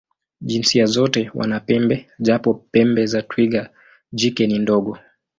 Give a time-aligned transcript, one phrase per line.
[0.41, 3.69] Jinsia zote wana pembe, japo pembe za twiga
[4.13, 4.97] jike ni ndogo.